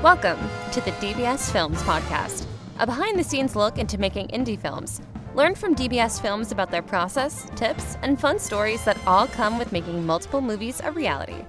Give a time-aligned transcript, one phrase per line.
[0.00, 0.38] Welcome
[0.70, 2.46] to the DBS Films Podcast,
[2.78, 5.00] a behind the scenes look into making indie films.
[5.34, 9.72] Learn from DBS Films about their process, tips, and fun stories that all come with
[9.72, 11.44] making multiple movies a reality.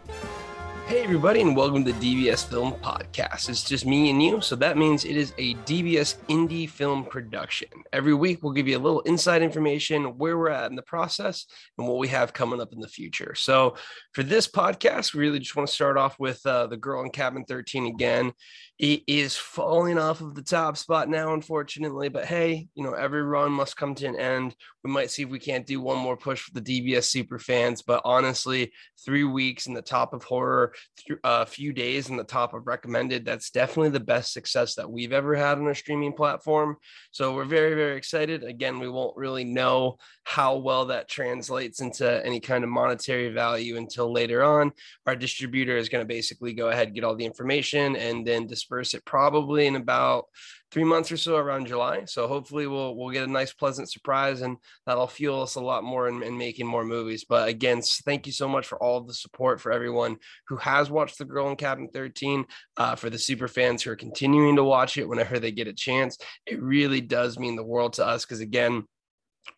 [0.89, 3.47] Hey, everybody, and welcome to DBS Film Podcast.
[3.47, 7.67] It's just me and you, so that means it is a DBS indie film production.
[7.93, 11.45] Every week, we'll give you a little inside information, where we're at in the process,
[11.77, 13.35] and what we have coming up in the future.
[13.35, 13.75] So,
[14.13, 17.11] for this podcast, we really just want to start off with uh, The Girl in
[17.11, 18.33] Cabin 13 again.
[18.79, 23.21] It is falling off of the top spot now, unfortunately, but hey, you know, every
[23.23, 24.55] run must come to an end.
[24.85, 27.81] We might see if we can't do one more push for the DBS super fans,
[27.81, 28.71] but honestly,
[29.03, 30.73] three weeks in the top of horror
[31.09, 33.25] a uh, few days in the top of recommended.
[33.25, 36.77] That's definitely the best success that we've ever had on a streaming platform.
[37.11, 38.45] So we're very, very excited.
[38.45, 39.97] Again, we won't really know
[40.29, 44.71] how well that translates into any kind of monetary value until later on.
[45.07, 48.93] Our distributor is going to basically go ahead, get all the information, and then disperse
[48.93, 50.25] it probably in about
[50.69, 52.05] three months or so around July.
[52.05, 55.83] So hopefully we'll we'll get a nice pleasant surprise and that'll fuel us a lot
[55.83, 57.25] more in, in making more movies.
[57.27, 61.17] But again, thank you so much for all the support for everyone who has watched
[61.17, 62.45] The Girl in Cabin 13,
[62.77, 65.73] uh, for the super fans who are continuing to watch it whenever they get a
[65.73, 66.19] chance.
[66.45, 68.83] It really does mean the world to us because again,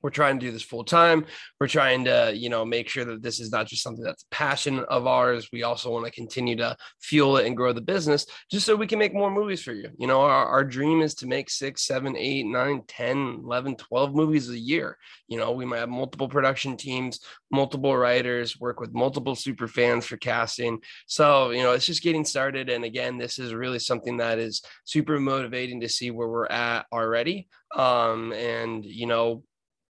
[0.02, 1.26] we're trying to do this full time.
[1.60, 4.36] We're trying to you know make sure that this is not just something that's a
[4.36, 5.50] passion of ours.
[5.52, 8.88] We also want to continue to fuel it and grow the business just so we
[8.88, 9.90] can make more movies for you.
[9.98, 14.16] You know our, our dream is to make six seven eight nine 10 11 12
[14.16, 14.98] movies a year.
[15.28, 17.20] You know we might have multiple production teams
[17.52, 20.80] multiple writers work with multiple super fans for casting.
[21.06, 22.70] So you know it's just getting started.
[22.70, 26.86] And again this is really something that is super motivating to see where we're at
[26.92, 27.48] already.
[27.76, 29.44] Um and you know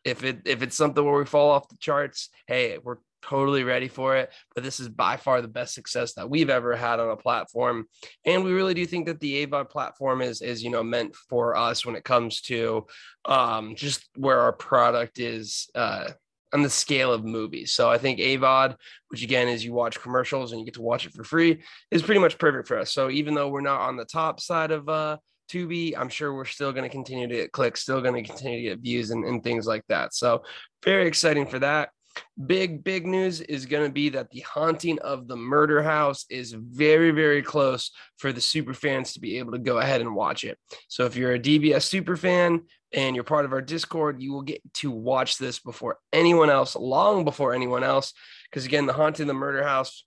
[0.07, 3.89] if it if it's something where we fall off the charts, hey, we're totally ready
[3.89, 4.33] for it.
[4.55, 7.87] But this is by far the best success that we've ever had on a platform,
[8.25, 11.57] and we really do think that the AVOD platform is is you know meant for
[11.57, 12.87] us when it comes to
[13.25, 15.69] um, just where our product is.
[15.75, 16.11] Uh,
[16.53, 17.73] on the scale of movies.
[17.73, 18.77] So I think AVOD,
[19.09, 22.03] which again is you watch commercials and you get to watch it for free, is
[22.03, 22.93] pretty much perfect for us.
[22.93, 25.19] So even though we're not on the top side of uh
[25.49, 28.59] Tubi, I'm sure we're still going to continue to get clicks, still going to continue
[28.59, 30.15] to get views and, and things like that.
[30.15, 30.43] So,
[30.85, 31.91] very exciting for that.
[32.47, 36.53] Big, big news is going to be that the haunting of the murder house is
[36.53, 40.45] very, very close for the super fans to be able to go ahead and watch
[40.45, 40.59] it.
[40.89, 44.43] So, if you're a DBS super fan and you're part of our Discord, you will
[44.43, 48.13] get to watch this before anyone else, long before anyone else.
[48.51, 50.05] Because again, the haunting of the murder house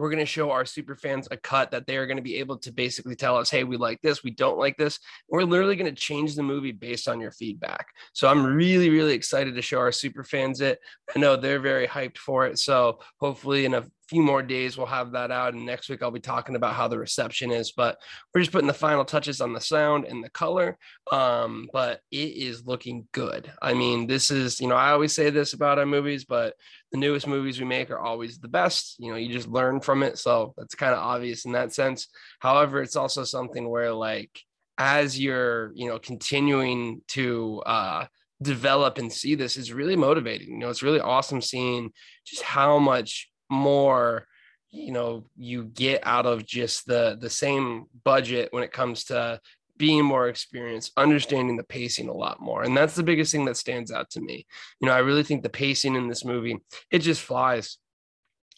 [0.00, 2.36] we're going to show our super fans a cut that they are going to be
[2.36, 4.98] able to basically tell us, hey, we like this, we don't like this.
[5.28, 7.86] We're literally going to change the movie based on your feedback.
[8.14, 10.78] So I'm really, really excited to show our super fans it.
[11.14, 12.58] I know they're very hyped for it.
[12.58, 16.10] So hopefully in a few more days we'll have that out and next week i'll
[16.10, 17.96] be talking about how the reception is but
[18.34, 20.76] we're just putting the final touches on the sound and the color
[21.12, 23.50] um, but it is looking good.
[23.60, 26.54] I mean this is you know i always say this about our movies but
[26.92, 28.96] the newest movies we make are always the best.
[28.98, 32.08] You know you just learn from it so that's kind of obvious in that sense.
[32.40, 34.30] However it's also something where like
[34.78, 38.06] as you're you know continuing to uh
[38.42, 40.50] develop and see this is really motivating.
[40.50, 41.92] You know it's really awesome seeing
[42.26, 44.26] just how much more
[44.70, 49.40] you know you get out of just the the same budget when it comes to
[49.76, 52.64] being more experienced understanding the pacing a lot more.
[52.64, 54.46] And that's the biggest thing that stands out to me.
[54.80, 56.58] You know i really think the pacing in this movie
[56.90, 57.78] it just flies.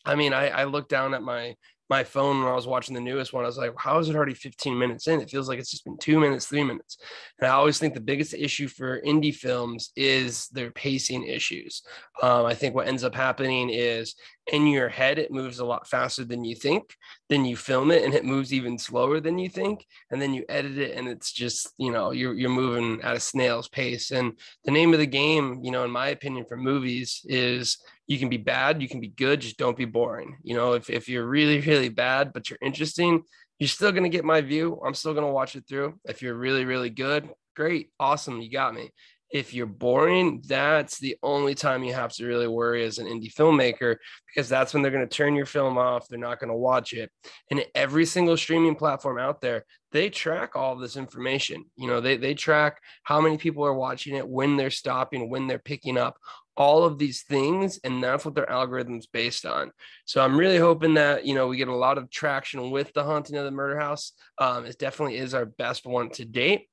[0.04, 1.56] I mean i i look down at my
[1.92, 3.44] my phone when I was watching the newest one.
[3.44, 5.20] I was like, how is it already 15 minutes in?
[5.20, 6.96] It feels like it's just been two minutes, three minutes.
[7.38, 11.82] And I always think the biggest issue for indie films is their pacing issues.
[12.22, 14.14] Um, I think what ends up happening is
[14.50, 16.96] in your head, it moves a lot faster than you think.
[17.28, 19.86] Then you film it and it moves even slower than you think.
[20.10, 23.20] And then you edit it and it's just, you know, you're, you're moving at a
[23.20, 24.12] snail's pace.
[24.12, 24.32] And
[24.64, 27.76] the name of the game, you know, in my opinion, for movies is
[28.06, 30.36] you can be bad, you can be good, just don't be boring.
[30.42, 33.22] You know, if, if you're really, really bad, but you're interesting,
[33.58, 34.80] you're still going to get my view.
[34.84, 35.94] I'm still going to watch it through.
[36.04, 38.90] If you're really, really good, great, awesome, you got me.
[39.32, 43.32] If you're boring, that's the only time you have to really worry as an indie
[43.32, 43.96] filmmaker
[44.26, 46.06] because that's when they're going to turn your film off.
[46.08, 47.10] They're not going to watch it.
[47.50, 51.64] And every single streaming platform out there, they track all this information.
[51.76, 55.46] You know, they, they track how many people are watching it, when they're stopping, when
[55.46, 56.16] they're picking up,
[56.56, 59.70] all of these things and that's what their algorithms based on
[60.04, 63.02] so i'm really hoping that you know we get a lot of traction with the
[63.02, 66.68] haunting of the murder house um, it definitely is our best one to date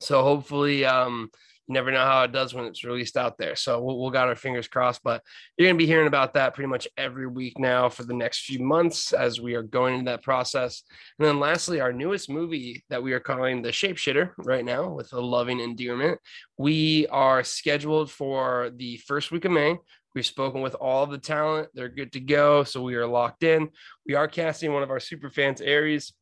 [0.00, 1.30] so hopefully um,
[1.68, 3.54] you never know how it does when it's released out there.
[3.54, 5.22] So we'll, we'll got our fingers crossed, but
[5.56, 8.46] you're going to be hearing about that pretty much every week now for the next
[8.46, 10.82] few months as we are going into that process.
[11.18, 15.12] And then lastly, our newest movie that we are calling The Shapeshitter right now with
[15.12, 16.18] a loving endearment.
[16.56, 19.76] We are scheduled for the first week of May.
[20.14, 21.68] We've spoken with all the talent.
[21.74, 22.64] They're good to go.
[22.64, 23.68] So we are locked in.
[24.06, 26.12] We are casting one of our super fans, Aries.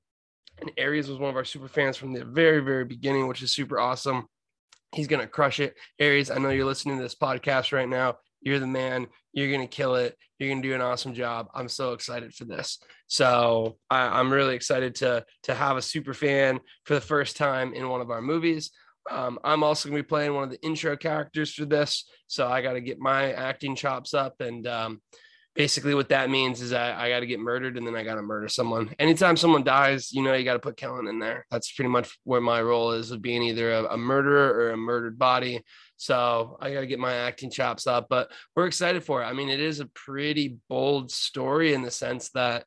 [0.60, 3.52] And Aries was one of our super fans from the very, very beginning, which is
[3.52, 4.26] super awesome.
[4.96, 5.74] He's going to crush it.
[5.98, 8.16] Aries, I know you're listening to this podcast right now.
[8.40, 9.06] You're the man.
[9.34, 10.16] You're going to kill it.
[10.38, 11.48] You're going to do an awesome job.
[11.54, 12.78] I'm so excited for this.
[13.06, 17.74] So I, am really excited to to have a super fan for the first time
[17.74, 18.70] in one of our movies.
[19.10, 22.48] Um, I'm also going to be playing one of the intro characters for this, so
[22.48, 25.00] I got to get my acting chops up and um,
[25.56, 28.16] basically what that means is I, I got to get murdered and then I got
[28.16, 28.94] to murder someone.
[28.98, 31.46] Anytime someone dies, you know, you got to put Kellen in there.
[31.50, 34.76] That's pretty much where my role is of being either a, a murderer or a
[34.76, 35.64] murdered body.
[35.96, 39.26] So I got to get my acting chops up, but we're excited for it.
[39.26, 42.64] I mean, it is a pretty bold story in the sense that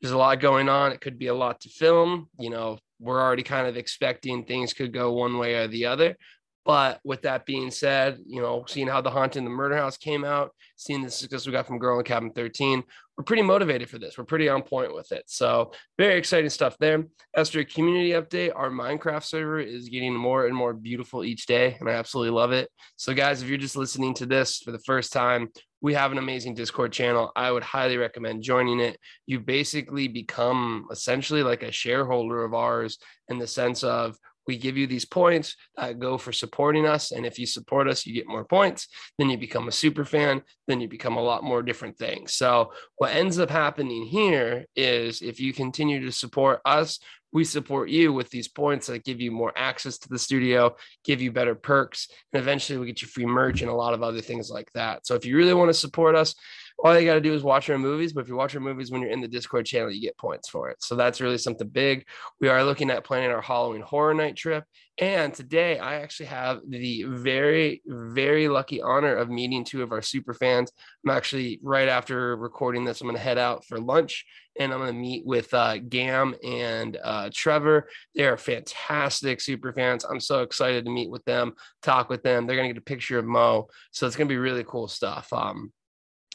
[0.00, 0.90] there's a lot going on.
[0.90, 2.28] It could be a lot to film.
[2.38, 6.16] You know, we're already kind of expecting things could go one way or the other.
[6.64, 9.96] But with that being said, you know, seeing how the Haunted in the Murder House
[9.96, 12.84] came out, seeing the success we got from Girl in Cabin 13,
[13.16, 14.16] we're pretty motivated for this.
[14.16, 15.24] We're pretty on point with it.
[15.26, 17.04] So very exciting stuff there.
[17.36, 21.46] As for a community update, our Minecraft server is getting more and more beautiful each
[21.46, 22.70] day, and I absolutely love it.
[22.96, 25.48] So guys, if you're just listening to this for the first time,
[25.82, 27.32] we have an amazing Discord channel.
[27.34, 28.98] I would highly recommend joining it.
[29.26, 32.98] You basically become essentially like a shareholder of ours
[33.28, 34.16] in the sense of
[34.46, 35.56] we give you these points
[35.98, 37.12] go for supporting us.
[37.12, 38.88] And if you support us, you get more points.
[39.18, 40.42] Then you become a super fan.
[40.68, 42.34] Then you become a lot more different things.
[42.34, 46.98] So, what ends up happening here is if you continue to support us,
[47.32, 50.74] we support you with these points that give you more access to the studio,
[51.04, 54.02] give you better perks, and eventually we get you free merch and a lot of
[54.02, 55.06] other things like that.
[55.06, 56.34] So, if you really want to support us,
[56.82, 58.12] all you got to do is watch our movies.
[58.12, 60.48] But if you watch our movies when you're in the Discord channel, you get points
[60.48, 60.82] for it.
[60.82, 62.04] So that's really something big.
[62.40, 64.64] We are looking at planning our Halloween Horror Night trip.
[64.98, 70.02] And today I actually have the very, very lucky honor of meeting two of our
[70.02, 70.70] super fans.
[71.04, 74.24] I'm actually right after recording this, I'm going to head out for lunch
[74.58, 77.88] and I'm going to meet with uh, Gam and uh, Trevor.
[78.14, 80.04] They are fantastic super fans.
[80.04, 82.46] I'm so excited to meet with them, talk with them.
[82.46, 83.68] They're going to get a picture of Mo.
[83.92, 85.32] So it's going to be really cool stuff.
[85.32, 85.72] Um,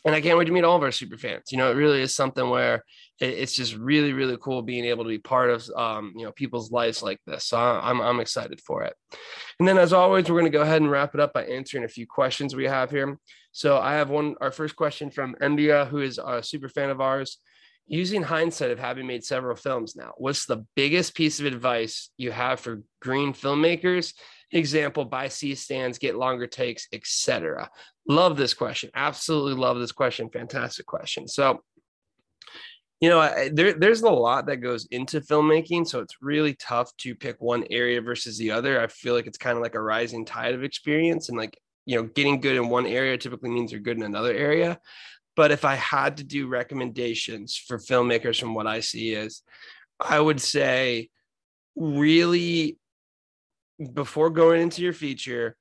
[0.06, 1.52] and I can't wait to meet all of our super fans.
[1.52, 2.84] You know, it really is something where
[3.19, 6.72] it's just really, really cool being able to be part of, um, you know, people's
[6.72, 7.46] lives like this.
[7.46, 8.94] So I'm, I'm excited for it.
[9.60, 11.84] And then, as always, we're going to go ahead and wrap it up by answering
[11.84, 13.18] a few questions we have here.
[13.52, 17.02] So I have one, our first question from Embia, who is a super fan of
[17.02, 17.40] ours.
[17.88, 22.31] Using hindsight of having made several films now, what's the biggest piece of advice you
[22.31, 24.13] have for green filmmakers?
[24.51, 27.69] Example buy c stands get longer takes etc
[28.07, 28.89] love this question.
[28.95, 30.30] Absolutely love this question.
[30.30, 31.28] Fantastic question.
[31.28, 31.62] So
[33.00, 36.92] you know I, there, there's a lot that goes into filmmaking so it's really tough
[36.98, 38.81] to pick one area versus the other.
[38.81, 41.95] I feel like it's kind of like a rising tide of experience and like you
[41.95, 44.80] know getting good in one area typically means you're good in another area
[45.38, 49.42] but if i had to do recommendations for filmmakers from what i see is
[50.01, 51.10] i would say
[51.78, 52.78] really
[53.94, 55.56] before going into your feature,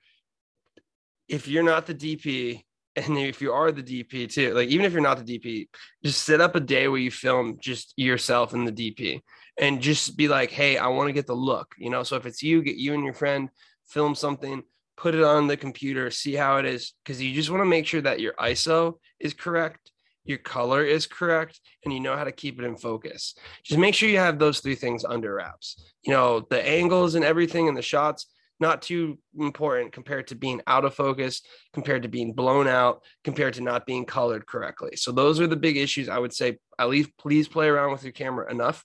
[1.28, 2.62] if you're not the DP,
[2.96, 5.68] and if you are the DP too, like even if you're not the DP,
[6.02, 9.20] just set up a day where you film just yourself and the DP
[9.60, 12.02] and just be like, hey, I want to get the look, you know.
[12.04, 13.50] So if it's you, get you and your friend,
[13.86, 14.62] film something,
[14.96, 17.86] put it on the computer, see how it is, because you just want to make
[17.86, 19.90] sure that your ISO is correct
[20.26, 23.34] your color is correct, and you know how to keep it in focus.
[23.64, 25.92] Just make sure you have those three things under wraps.
[26.04, 28.26] You know, the angles and everything and the shots,
[28.58, 33.54] not too important compared to being out of focus, compared to being blown out, compared
[33.54, 34.96] to not being colored correctly.
[34.96, 36.08] So those are the big issues.
[36.08, 38.84] I would say at least please play around with your camera enough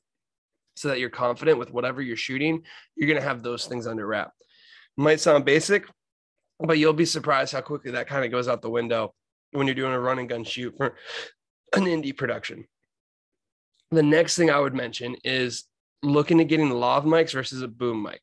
[0.75, 2.63] so that you're confident with whatever you're shooting.
[2.95, 4.31] You're going to have those things under wrap.
[4.97, 5.87] Might sound basic,
[6.61, 9.13] but you'll be surprised how quickly that kind of goes out the window
[9.51, 10.95] when you're doing a run and gun shoot for
[11.73, 12.65] an indie production.
[13.91, 15.65] The next thing I would mention is
[16.03, 18.21] looking at getting lav mics versus a boom mic.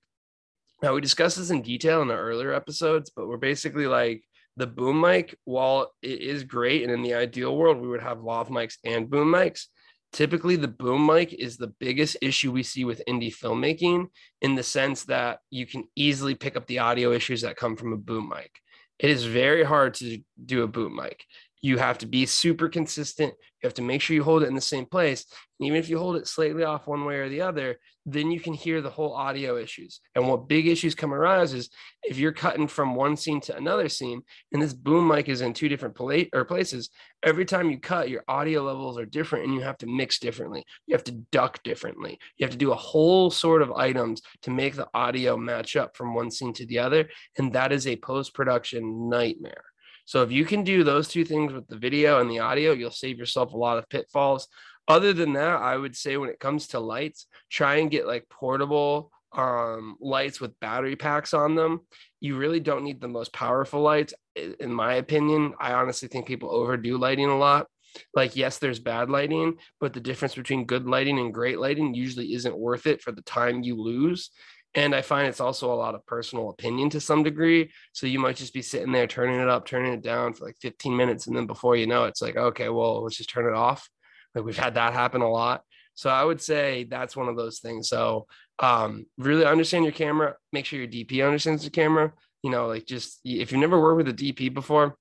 [0.83, 4.23] Now we discussed this in detail in the earlier episodes, but we're basically like
[4.57, 8.23] the boom mic, while it is great, and in the ideal world, we would have
[8.23, 9.67] lav mics and boom mics.
[10.13, 14.07] Typically, the boom mic is the biggest issue we see with indie filmmaking
[14.41, 17.93] in the sense that you can easily pick up the audio issues that come from
[17.93, 18.51] a boom mic.
[18.99, 21.25] It is very hard to do a boom mic.
[21.61, 23.35] You have to be super consistent.
[23.63, 25.25] You have to make sure you hold it in the same place.
[25.59, 28.39] And even if you hold it slightly off one way or the other, then you
[28.41, 30.01] can hear the whole audio issues.
[30.15, 31.69] And what big issues come arise is
[32.05, 34.23] if you're cutting from one scene to another scene,
[34.53, 36.91] and this boom mic is in two different plate or places,
[37.25, 40.65] every time you cut, your audio levels are different and you have to mix differently.
[40.87, 42.19] You have to duck differently.
[42.37, 45.97] You have to do a whole sort of items to make the audio match up
[45.97, 47.09] from one scene to the other.
[47.37, 49.65] And that is a post-production nightmare.
[50.09, 52.91] So if you can do those two things with the video and the audio, you'll
[52.91, 54.49] save yourself a lot of pitfalls.
[54.89, 58.27] Other than that, I would say when it comes to lights, try and get like
[58.31, 61.81] portable um, lights with battery packs on them.
[62.21, 65.53] You really don't need the most powerful lights, in my opinion.
[65.61, 67.67] I honestly think people overdo lighting a lot.
[68.15, 72.33] Like, yes, there's bad lighting, but the difference between good lighting and great lighting usually
[72.33, 74.31] isn't worth it for the time you lose.
[74.75, 77.71] And I find it's also a lot of personal opinion to some degree.
[77.93, 80.57] So you might just be sitting there turning it up, turning it down for like
[80.61, 81.27] 15 minutes.
[81.27, 83.89] And then before you know it, it's like, okay, well, let's just turn it off.
[84.35, 85.63] Like we've had that happen a lot.
[85.95, 87.89] So I would say that's one of those things.
[87.89, 88.27] So
[88.61, 92.13] um, really understand your camera, make sure your DP understands the camera.
[92.43, 94.97] You know, like just if you've never worked with a DP before,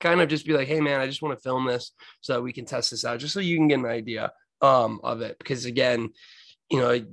[0.00, 2.42] kind of just be like, hey man, I just want to film this so that
[2.42, 4.32] we can test this out, just so you can get an idea
[4.62, 5.38] um, of it.
[5.38, 6.10] Because again,
[6.70, 7.04] you know,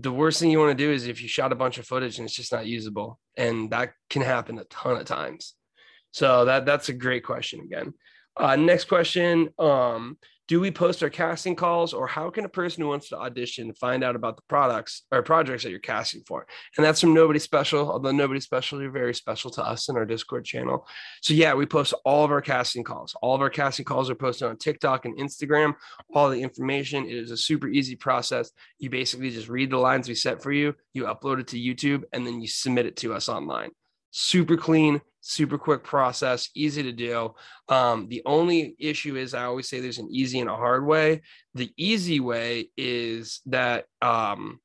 [0.00, 2.18] the, worst thing you want to do is if you shot a bunch of footage
[2.18, 5.54] and it's just not usable and that can happen a ton of times.
[6.10, 7.92] So that that's a great question again.
[8.36, 12.82] Uh, next question um, do we post our casting calls or how can a person
[12.82, 16.46] who wants to audition find out about the products or projects that you're casting for?
[16.76, 20.06] And that's from nobody special although nobody special you're very special to us in our
[20.06, 20.86] discord channel.
[21.22, 23.14] So yeah we post all of our casting calls.
[23.22, 25.74] All of our casting calls are posted on tiktok and instagram.
[26.14, 28.50] All the information it is a super easy process.
[28.78, 32.04] You basically just read the lines we set for you you upload it to youtube
[32.12, 33.70] and then you submit it to us online
[34.18, 37.34] super clean super quick process, easy to do.
[37.68, 41.22] Um, the only issue is I always say there's an easy and a hard way.
[41.54, 44.60] The easy way is that um,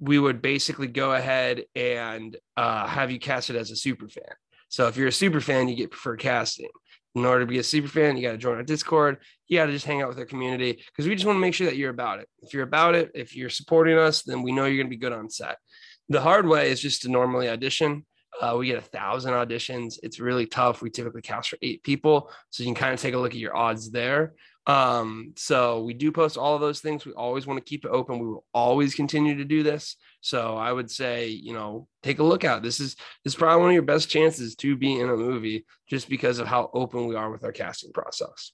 [0.00, 4.34] we would basically go ahead and uh, have you cast it as a super fan.
[4.68, 6.68] So if you're a super fan, you get preferred casting.
[7.14, 9.18] In order to be a super fan, you got to join our Discord.
[9.46, 11.54] You got to just hang out with our community because we just want to make
[11.54, 12.28] sure that you're about it.
[12.40, 14.96] If you're about it, if you're supporting us, then we know you're going to be
[14.96, 15.58] good on set.
[16.08, 18.04] The hard way is just to normally audition
[18.40, 19.98] uh, we get a thousand auditions.
[20.02, 20.82] It's really tough.
[20.82, 23.38] We typically cast for eight people, so you can kind of take a look at
[23.38, 24.34] your odds there.
[24.66, 27.04] Um, so we do post all of those things.
[27.04, 28.20] We always want to keep it open.
[28.20, 29.96] We will always continue to do this.
[30.20, 32.62] So I would say, you know, take a look out.
[32.62, 35.66] This is this is probably one of your best chances to be in a movie,
[35.88, 38.52] just because of how open we are with our casting process.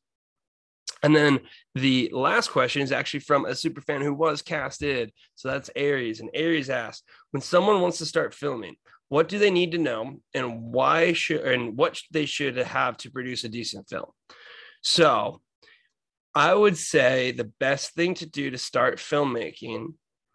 [1.03, 1.41] And then
[1.75, 5.13] the last question is actually from a super fan who was casted.
[5.37, 6.21] So that's Aries.
[6.21, 8.77] And Aries asked, when someone wants to start filming,
[9.09, 13.11] what do they need to know and why should and what they should have to
[13.11, 14.11] produce a decent film?
[14.83, 15.41] So
[16.35, 19.95] i would say the best thing to do to start filmmaking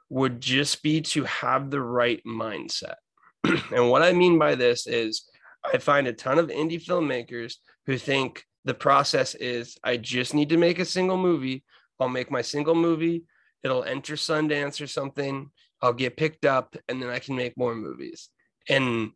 [0.09, 2.95] would just be to have the right mindset.
[3.71, 5.29] And what i mean by this is
[5.63, 10.49] i find a ton of indie filmmakers who think the process is i just need
[10.49, 11.63] to make a single movie.
[11.99, 13.23] I'll make my single movie.
[13.63, 15.49] It'll enter sundance or something.
[15.81, 18.29] I'll get picked up and then i can make more movies
[18.69, 19.11] and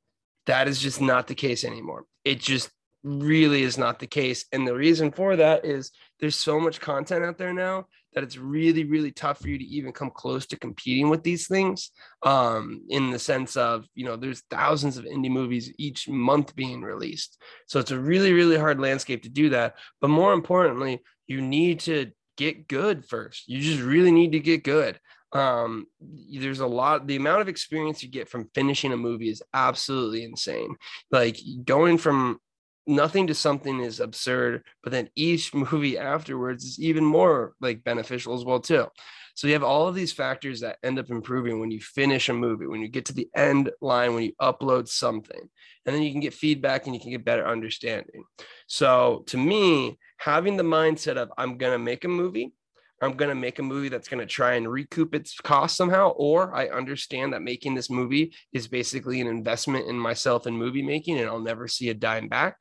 [0.46, 2.06] that is just not the case anymore.
[2.24, 2.70] It just
[3.04, 4.46] really is not the case.
[4.51, 8.38] And the reason for that is there's so much content out there now that it's
[8.38, 11.92] really, really tough for you to even come close to competing with these things.
[12.24, 16.82] Um, in the sense of, you know, there's thousands of indie movies each month being
[16.82, 17.42] released.
[17.68, 19.75] So it's a really, really hard landscape to do that.
[20.01, 23.48] But more importantly, you need to get good first.
[23.48, 25.00] You just really need to get good
[25.34, 29.44] um there's a lot the amount of experience you get from finishing a movie is
[29.54, 30.76] absolutely insane.
[31.12, 32.40] Like going from
[32.86, 38.34] nothing to something is absurd but then each movie afterwards is even more like beneficial
[38.36, 38.88] as well too.
[39.36, 42.34] So you have all of these factors that end up improving when you finish a
[42.34, 45.50] movie when you get to the end line when you upload something
[45.86, 48.24] and then you can get feedback and you can get better understanding.
[48.68, 52.52] So to me having the mindset of i'm going to make a movie
[53.01, 56.10] I'm going to make a movie that's going to try and recoup its cost somehow,
[56.12, 60.82] or I understand that making this movie is basically an investment in myself and movie
[60.82, 62.58] making and I'll never see a dime back.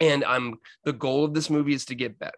[0.00, 2.34] And I'm the goal of this movie is to get better.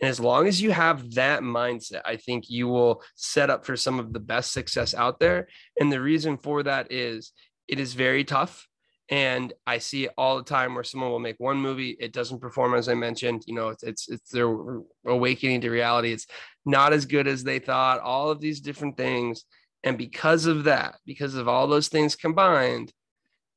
[0.00, 3.76] And as long as you have that mindset, I think you will set up for
[3.76, 5.48] some of the best success out there.
[5.80, 7.32] And the reason for that is
[7.66, 8.68] it is very tough
[9.08, 12.40] and I see it all the time where someone will make one movie, it doesn't
[12.40, 13.44] perform as I mentioned.
[13.46, 14.48] You know, it's it's, it's their
[15.06, 16.12] awakening to reality.
[16.12, 16.26] It's
[16.64, 18.00] not as good as they thought.
[18.00, 19.44] All of these different things,
[19.84, 22.92] and because of that, because of all those things combined,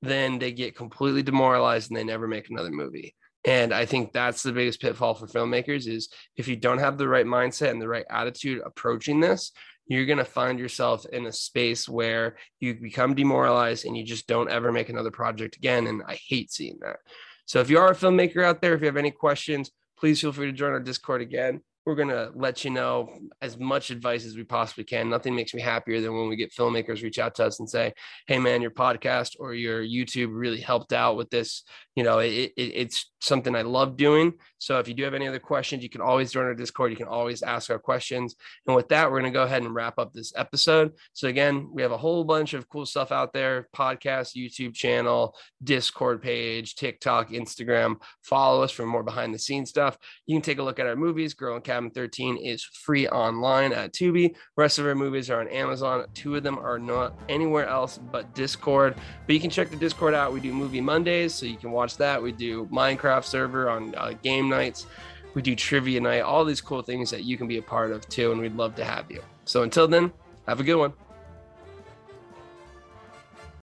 [0.01, 3.15] then they get completely demoralized and they never make another movie.
[3.45, 7.07] And I think that's the biggest pitfall for filmmakers is if you don't have the
[7.07, 9.51] right mindset and the right attitude approaching this,
[9.89, 14.27] you're going to find yourself in a space where you become demoralized and you just
[14.27, 15.87] don't ever make another project again.
[15.87, 16.97] And I hate seeing that.
[17.45, 20.31] So if you are a filmmaker out there, if you have any questions, please feel
[20.31, 23.09] free to join our Discord again we're going to let you know
[23.41, 25.09] as much advice as we possibly can.
[25.09, 27.93] Nothing makes me happier than when we get filmmakers reach out to us and say,
[28.27, 31.63] Hey, man, your podcast or your YouTube really helped out with this.
[31.95, 34.33] You know, it, it, it's something I love doing.
[34.59, 36.91] So if you do have any other questions, you can always join our Discord.
[36.91, 38.35] You can always ask our questions.
[38.67, 40.93] And with that, we're going to go ahead and wrap up this episode.
[41.13, 45.35] So again, we have a whole bunch of cool stuff out there podcast, YouTube channel,
[45.63, 47.95] Discord page, TikTok, Instagram.
[48.21, 49.97] Follow us for more behind the scenes stuff.
[50.27, 53.71] You can take a look at our movies, Girl and Cabin 13 is free online
[53.71, 54.35] at Tubi.
[54.57, 56.03] Rest of our movies are on Amazon.
[56.13, 58.95] Two of them are not anywhere else but Discord.
[59.25, 60.33] But you can check the Discord out.
[60.33, 62.21] We do movie Mondays, so you can watch that.
[62.21, 64.87] We do Minecraft server on uh, game nights.
[65.35, 68.05] We do trivia night, all these cool things that you can be a part of
[68.09, 68.33] too.
[68.33, 69.23] And we'd love to have you.
[69.45, 70.11] So until then,
[70.47, 70.91] have a good one.